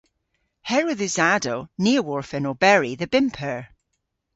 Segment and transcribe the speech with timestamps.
[0.69, 3.63] Herwydh usadow ni a worfen oberi dhe bymp eur.